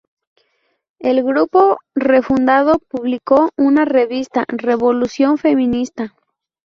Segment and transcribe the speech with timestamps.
[0.97, 6.15] El grupo refundado publicó una revista, "Revolución Feminista.